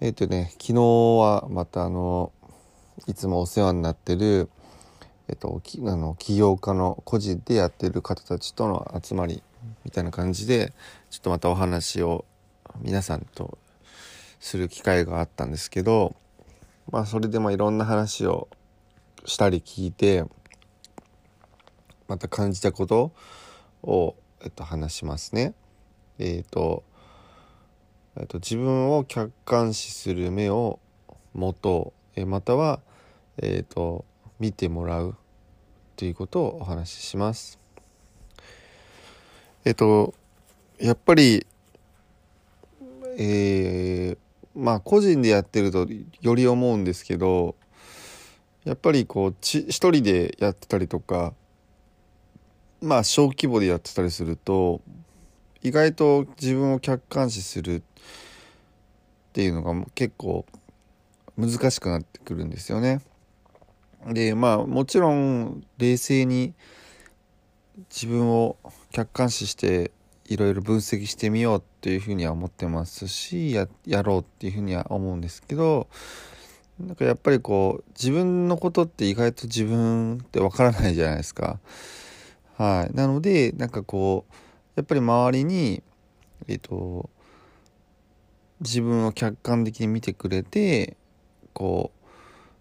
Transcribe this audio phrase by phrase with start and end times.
[0.00, 2.32] えっ、ー、とね昨日はまたあの
[3.06, 4.50] いつもお世話になってる
[5.28, 9.42] えっ、ー、とあの起業家の個人でやってる方たちとの集まり
[9.84, 10.72] みたいな感じで
[11.10, 12.24] ちょっとまたお話を
[12.82, 13.58] 皆さんと
[14.38, 16.14] する機会があったんですけど
[16.90, 18.48] まあそれでもいろんな話を
[19.24, 20.24] したり聞いて
[22.06, 23.12] また感じたこと
[23.82, 25.54] を、えっと、話しますね。
[26.18, 26.84] えっ、と
[28.18, 30.78] えっと、自分を客観視する目を
[31.34, 32.80] 持とう、えまたは、
[33.38, 34.04] えーと、
[34.38, 35.16] 見てもらう
[35.96, 37.58] ということをお話しします。
[39.64, 40.14] えっ、と
[40.78, 41.46] やっぱり
[43.18, 44.18] えー、
[44.54, 45.88] まあ個人でやってると
[46.20, 47.56] より思うんですけど
[48.64, 51.32] やっぱりこうち一人でやってたりとか
[52.82, 54.82] まあ小規模でやってたりすると
[55.62, 57.82] 意外と自分を客観視するっ
[59.32, 60.46] ていうのが結構
[61.36, 63.00] 難しくなってくるんですよね。
[64.06, 66.54] でまあもちろん冷静に
[67.90, 68.56] 自分を
[68.92, 69.90] 客観視して
[70.24, 73.68] いろいろ分析してみようっていうふうには思ってますしや
[74.02, 75.88] ろうっていうふうには思うんですけど
[76.80, 81.58] なんかやっぱりこう自分のことって意外と自分ってわからないじゃないですか。
[82.58, 84.34] はい、なのでなんかこう
[84.76, 85.82] やっぱり周りに
[86.48, 87.10] えっ、と
[88.60, 90.96] 自分を客観的に見てくれて
[91.52, 91.90] こ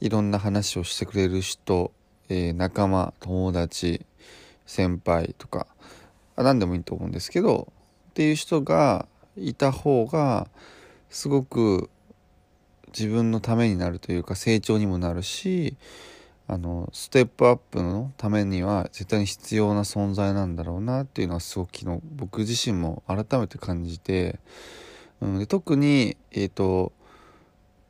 [0.00, 1.92] ういろんな話をしてくれる人、
[2.28, 4.04] えー、仲間友達
[4.66, 5.66] 先輩とか
[6.36, 7.72] 何でもいいと思うんですけど
[8.10, 10.48] っていう人がいた方が
[11.08, 11.88] すごく
[12.88, 15.76] 自分のためになるというか成長にもなるし
[16.48, 24.38] あのステップアップのためには絶対に必要な存在なんだろうなっていうのはすごく昨日僕自身も改めて感じて
[25.20, 26.92] うん、で特に、えーと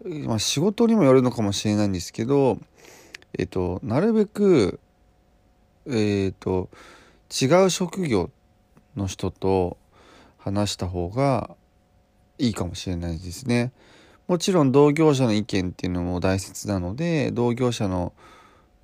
[0.04, 2.58] まあ、仕事にもよるのかもしれないんですけど、
[3.36, 4.78] えーと、なるべく、
[5.86, 6.68] えーと、
[7.30, 8.30] 違う職業
[8.94, 9.78] の人と
[10.38, 11.50] 話した方が
[12.38, 13.72] いいかもしれないですね。
[14.28, 18.12] もちろん同業者の意見っていうのも大切なので同業者の、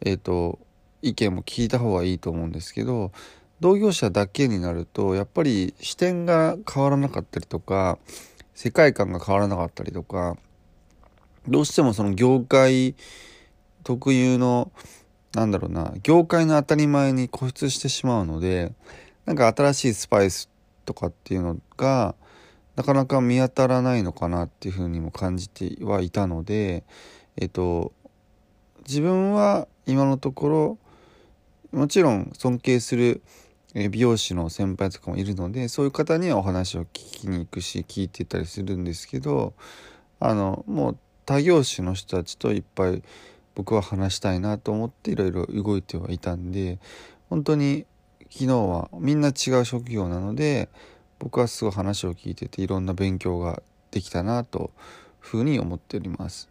[0.03, 0.59] えーと
[1.03, 3.13] 意見も聞いた方がいいと思うんですけど
[3.61, 7.99] 同業者だけになるとやっぱり視点が変わらなかったりとか
[8.55, 10.37] 世界観が変わらなかったりとか
[11.49, 12.95] どうしてもその業界
[13.83, 14.71] 特有の
[15.35, 18.73] なんだろうな業界の当たり前に固執してしまうので
[19.27, 20.49] なんか新しいスパイス
[20.85, 22.15] とかっていうのが
[22.77, 26.85] なかなか見当たらないのかなっていうふうにも感じてはいたので
[27.37, 27.93] えっと
[28.87, 30.79] 自分は今のところ
[31.73, 33.23] もちろん尊敬する
[33.75, 39.55] 美容師の先輩とかもいるのでそういう方にはお話を聞きに行くし聞いてたりするんですけど
[40.21, 43.03] あのもう他業種の人たちといっぱい
[43.55, 46.79] 僕は話したいなと思っていろいろ動いてはいたんで
[47.31, 47.87] 本当に
[48.31, 50.69] 昨日はみんな違う職業なので
[51.19, 54.71] 僕はすごい話を聞いてていろんな勉強ができたなと
[55.21, 56.49] ふうに思っております。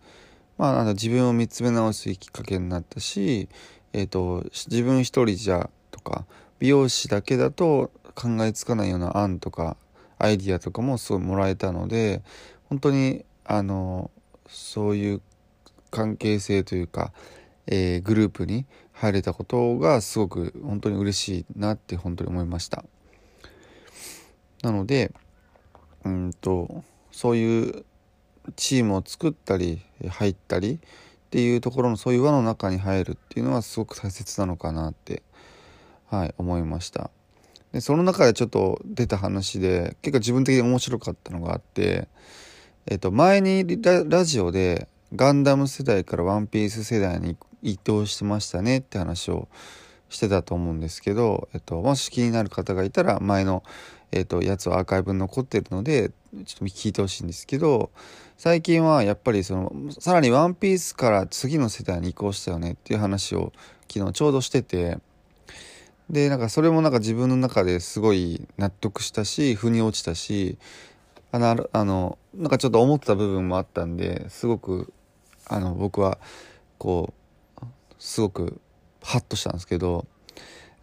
[0.62, 3.50] まあ、なんか自分を見つめ直すきっかけになったし、
[3.94, 6.26] えーと自分一人じゃとか
[6.60, 9.76] 美容師だけだと考えつかないような案とか
[10.20, 12.22] アイディアとかもすごいもらえたので
[12.70, 14.12] 本当にあの
[14.48, 15.22] そういう
[15.90, 17.12] 関係性というか、
[17.66, 22.86] えー、グループに入れたことがすごく本当に嬉しいなって本当に思いました。
[24.62, 25.12] なので
[26.06, 27.84] うんとそういう
[28.56, 30.80] チームを作ったり入ったりっ
[31.30, 35.24] ていうところのそういう輪の中に入るっていうのはすごく大切なのかなって
[36.12, 37.10] はい、思いました。
[37.72, 42.10] でその中でちょっと出た話で結構自分的に面白かったのがあって、
[42.86, 49.48] えっと、前にラジオでガンダム世代からワンピース世代に移動してましたねって話を
[50.12, 53.64] してたと思うんですけど、えっと、もし気になる方がいたら前の、
[54.12, 57.90] えっと、やつはアーカイブに残ってるのでちょっと聞いてほしいんですけど
[58.38, 63.54] 最近はやっぱりそのさらにワンピースから次の世代に移行したよねっていう話を
[63.92, 65.00] 昨日ちょうどしてて。
[66.10, 70.58] でなんかそれもなんか自分の中ですごい納得したし腑に落ちたし
[71.32, 74.92] あのあのなんかちょっと思った部分もあったんですごく
[75.48, 76.18] あの僕は
[76.78, 77.14] こ
[77.62, 77.66] う
[77.98, 78.60] すごく
[79.02, 80.06] ハッとしたんですけど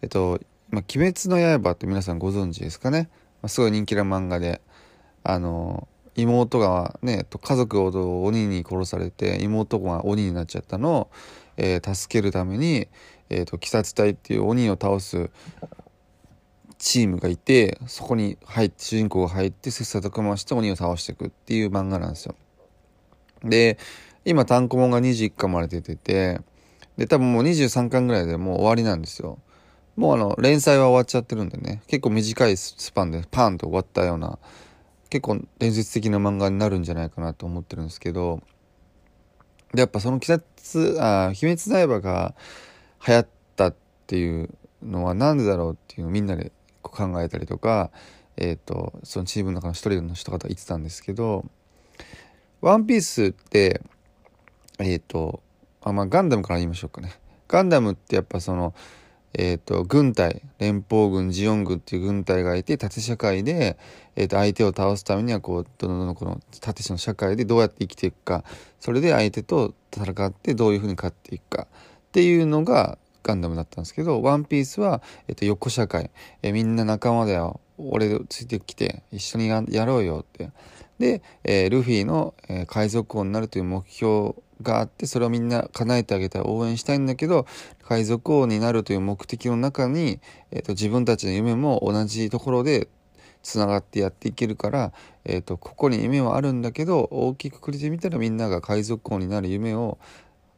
[0.01, 0.39] えっと
[0.69, 3.09] 「まあ、鬼滅の刃」って皆さんご存知ですかね、
[3.41, 4.61] まあ、すごい人気な漫画で
[5.23, 11.11] あの妹がね家族を鬼に殺されて妹が鬼になっちゃったのを、
[11.57, 12.87] えー、助けるために、
[13.29, 15.29] えーと、鬼殺隊っていう鬼を倒す
[16.77, 22.35] チームがいてそこに入って主人公が入って切磋琢磨して鬼を倒していくっていう漫画なんですよ。
[23.43, 23.77] で
[24.25, 26.41] 今単行本が21巻まで出てて
[26.99, 29.39] で多分もう23巻ぐらいでもう終わりなんですよ。
[29.95, 34.37] もうあの連載は終わっちゃってるんでね結構短いスパンでパーンと終わったような
[35.09, 38.41] 結構伝説的な漫画になるんじゃないかなと思ってるんですけど
[39.73, 42.35] でやっぱその鬼殺あ鬼滅の刃が
[43.05, 43.75] 流行ったっ
[44.07, 44.49] ていう
[44.81, 47.91] のは何でだろうっていうのをみんなで考えたりとか、
[48.37, 51.45] えーと、そのチームの中の一人の人方言ってたんですけど
[52.61, 53.81] 「ワンピースって
[54.79, 55.41] えっ、ー、と
[55.81, 57.13] あまあガンダムから言いましょうかね。
[57.47, 58.73] ガンダムってやっぱその
[59.33, 60.41] えーと、軍隊。
[60.57, 63.77] 連邦軍ジオン軍っていう軍隊がいて縦社会で、
[64.15, 68.43] えーと、相手を倒すためにはこうどんどんこの縦の社会でどうやって生きていくか。
[68.79, 71.67] それで相手と戦ってどういうふうに勝っていくか。
[72.07, 76.09] っていうのがガンダムだったんですけどワンピースは、えーと、横社会、
[76.41, 77.59] えー、みんな仲間だよ。
[77.77, 80.51] 俺ついてきて一緒にやろうよって。
[80.97, 87.45] で、えー、ルフィの、え海賊王になるという目標があってそれをみんな叶えてあげたい応援したいんだけど
[87.83, 90.19] 海賊王になるという目的の中に、
[90.51, 92.89] えーと、自分たちの夢も同じところで
[93.41, 94.91] つながってやっていけるから、
[95.23, 99.97] えーと、ここに夢はあるんだけど大きくくりで見たらみんなが海賊王になる夢を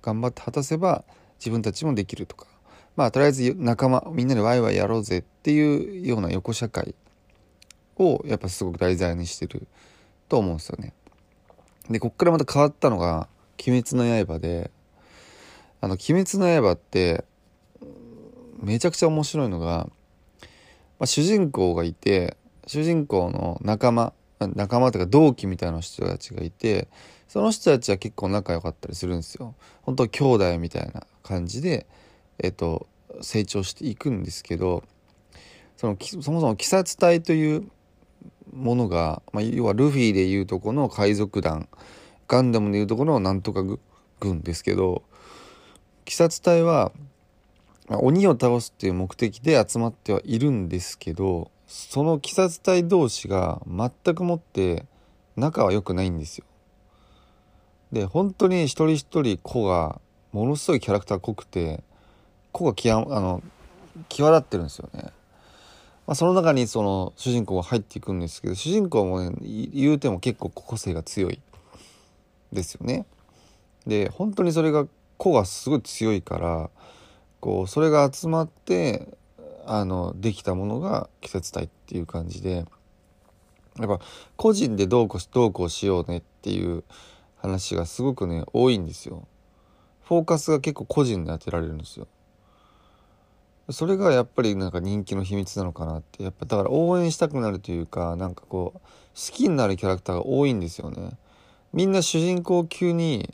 [0.01, 1.03] 頑張って果たせば
[1.39, 2.47] 自分たちもできるとか
[2.95, 6.95] まあとりあえず仲間みんなでワイワイやろうぜっていうような横社会
[7.97, 9.67] をやっぱすごく題材にしてる
[10.27, 10.93] と思うんですよね。
[11.89, 13.27] でこっからまた変わったのが
[13.65, 14.71] 鬼滅の刃で、
[15.81, 17.25] あの、鬼滅の刃って、
[18.59, 19.87] めちゃくちゃ面白いのが、
[20.99, 22.37] まあ、主人公がいて、
[22.67, 26.87] 主人公の仲間、仲間というか同期みたいな人たちがいて、
[27.27, 29.55] その人たちは結構仲良かったりするんですよ。
[29.83, 31.87] 本当兄弟みたいな感じで、
[32.39, 32.87] えっと、
[33.21, 34.83] 成長していくんですけど、
[35.77, 37.71] その、そもそも鬼殺隊という
[38.53, 41.67] ものが、まあ、要はルフィでいうとこの海賊団
[42.31, 43.61] ガンダムでいうところのなんとか
[44.21, 45.03] 軍ですけど
[46.05, 46.93] 鬼殺隊は
[47.89, 54.85] 鬼を倒すっていう目的で集まってはいるんですけどその鬼殺隊同士が全くもって
[55.35, 56.45] 仲は良くないんですよ。
[57.91, 59.99] で本当に一人一人子が
[60.31, 61.83] ものすごいキャラクター濃くて
[62.53, 63.43] 子が際あの
[64.07, 65.11] 際立ってるんですよね。
[66.07, 69.35] まあ、その中にその主人公が入っていくんですけど主人公もね
[69.73, 71.41] 言うても結構個性が強い
[72.51, 73.05] ですよね。
[73.85, 74.87] で本当にそれが
[75.17, 76.69] 個がすごい強いから
[77.39, 79.07] こうそれが集まって
[79.65, 82.65] あのできたものが季節体っていう感じで
[83.79, 83.99] やっぱ
[84.35, 86.83] 個人でどうこうどうこうしようねっていう
[87.37, 89.27] 話がすごくね多いんですよ。
[90.03, 92.07] フォーカスが結構個人で当てられるんですよ。
[93.69, 98.83] それがやっぱりなんか人気の秘密なのかなってやっぱだから応援したくなるというかなんかこう好
[99.13, 101.17] きになるキャラクターが多いんですよね。
[101.73, 103.33] みんな主人公級に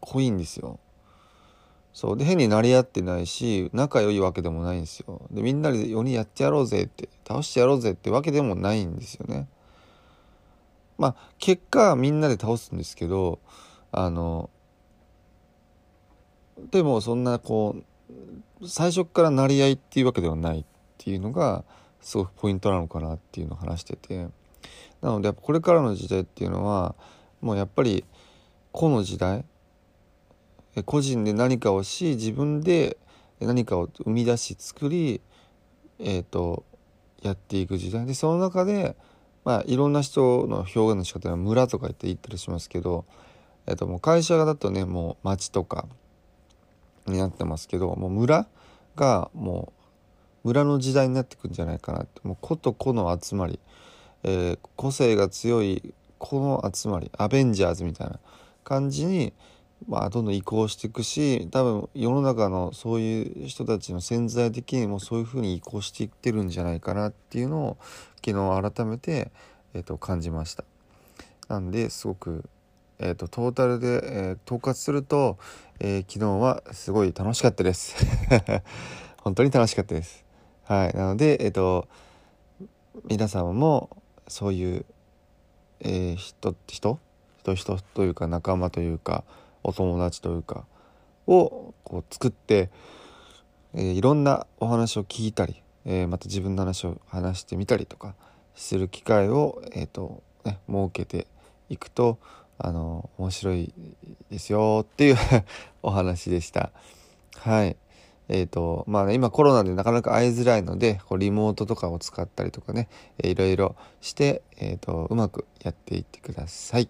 [0.00, 0.78] 濃いんですよ。
[1.92, 5.20] そうで変になり合ってないし仲良いわけでもないんですよ。
[5.30, 9.48] でみんなで4人やってやろうぜって倒してやろうぜってわけでもないんですよね。
[10.96, 13.40] まあ結果みんなで倒すんですけど
[13.90, 14.48] あの
[16.70, 17.76] でもそんなこ
[18.60, 20.64] う最初からなり合いっていうわけではないっ
[20.98, 21.64] ていうのが
[22.00, 24.28] すごくポイントなのかなっていうのを話してて
[25.00, 26.94] なのでやっぱこれからの時代っていうのは
[27.40, 28.04] もうやっぱり
[28.72, 29.44] 個の時代？
[30.84, 32.98] 個人で何かをし自分で
[33.40, 35.20] 何かを生み出し作り
[35.98, 36.64] えっ、ー、と
[37.22, 38.06] やっていく時代。
[38.06, 38.96] でその中で
[39.44, 43.04] まあいろんな人の表現の仕方は村とか言って言ったりしますけど、
[43.66, 45.86] えー、ともう会社だとねもう町とか
[47.06, 48.46] になってますけどもう村
[48.94, 49.72] がも
[50.44, 52.20] う村の時代になってくんじゃないかなって。
[52.22, 53.58] もう個と個の集まり、
[54.22, 58.18] えー、個性が強いこの集まりアベンジャーズみたいな
[58.64, 59.32] 感じに、
[59.86, 67.76] まあ、どんどん移行していくし多分世の中のそういう人たちの潜在的にもそういうふうに移行していってるんじゃないかなっていうのを
[68.24, 69.30] 昨日改めて、
[69.74, 70.64] えー、と感じました。
[71.48, 72.44] なんですごく、
[72.98, 75.38] えーと、トータルで、えー、統括すると、
[75.80, 77.96] えー、昨日はすごい楽しかったです。
[79.22, 80.26] 本当に楽しかったです。
[80.64, 81.88] はい、なので、えーと
[83.04, 83.90] 皆様も
[84.26, 84.86] そういう
[85.80, 86.98] えー、人人？
[87.38, 89.24] 人人というか仲間というか
[89.62, 90.64] お友達というか
[91.26, 92.70] をこう作って、
[93.74, 98.14] えー、いろんなお話を聞いたり、えー、また自分の話を話してみたりとか
[98.54, 101.26] する機会を、えーとね、設けて
[101.68, 102.18] いくと
[102.58, 103.72] あの面白い
[104.30, 105.16] ですよっていう
[105.82, 106.72] お話でした。
[107.36, 107.76] はい。
[108.28, 116.88] えっ、ー、とまあ、ね、今コロナでなかなか会いづらいのでこうリモートとかを使ったりとかね、えー、いろいろして、えーとうまくやっていってください。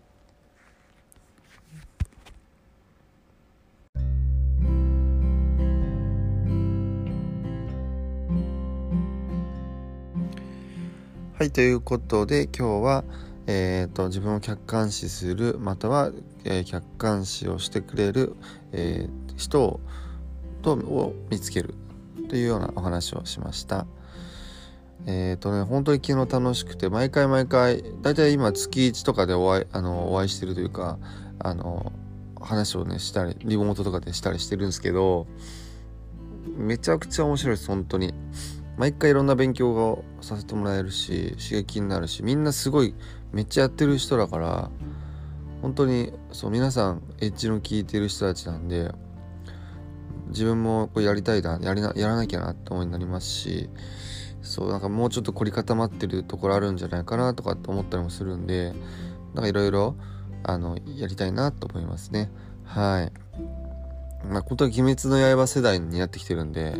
[11.39, 13.05] はい、ということで今日は、
[13.47, 16.11] えーと、自分を客観視するまたは、
[16.43, 18.35] えー、客観視をしてくれる、
[18.73, 19.81] えー、人を
[20.63, 21.75] とを見つける
[22.29, 23.87] というようなお話をしました。
[25.07, 30.99] えっ、ー、とね本当に昨日楽しくて毎回毎回大体今月1とかでお会いあのお会いしてるというか
[31.39, 31.93] あの
[32.41, 35.27] 話をねしたりリモートとかでしたりしてるんですけど
[36.57, 38.15] めちゃくちゃ面白いです本当に。
[38.77, 42.95] 毎回いろんな勉強をさせてもらえるし刺激になるしみんなすごい
[43.33, 44.71] めっちゃやってる人だから
[45.63, 48.93] 本当にそう皆さんエッジの効いてる人たちなんで
[50.29, 53.71] 自分もこれやりたいなやりなやらなきゃなって思いになりますし
[54.43, 58.73] そうなんかもうちょっと凝り固まってるところあるんじゃないかなとかって思ったりもするんで
[59.35, 59.97] なんかいろいろ
[60.45, 62.31] あのやりたいなと思いますね。
[62.65, 63.13] はい。
[64.27, 66.77] まあ本当に鬼滅の刃世代になってきてるんで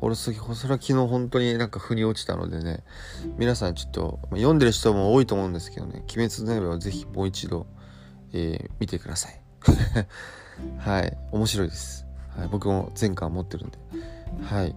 [0.00, 2.84] 俺それは昨日本当になんか腑に落ちたのでね
[3.36, 7.66] 皆さんちょっと読んでる人も多いと思うんですけどね「鬼滅の刃」をぜひもう一度、
[8.32, 9.40] えー、見てください。
[10.78, 11.16] はい。
[11.32, 12.05] 面白いです、
[12.36, 13.78] はい、僕も前回持ってるんで。
[14.42, 14.74] はい。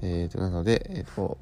[0.00, 1.38] えーとなのでえっ、ー、と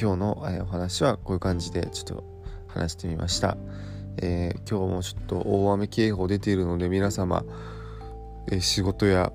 [0.00, 2.24] 今日の、えー、お話はこういう感じでちょっと
[2.68, 3.56] 話してみました、
[4.18, 7.44] えー、今日もちょっと大雨警報出ているので皆様、
[8.50, 9.32] えー、仕事や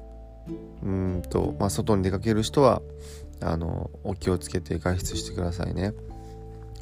[0.84, 2.82] うんと、まあ、外に出かける人は
[3.42, 5.94] あのお気をつけて外出してくださいね。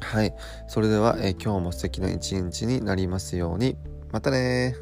[0.00, 0.34] はい。
[0.68, 3.76] それでは、え今日も素敵な一日になりますように。
[4.10, 4.74] またね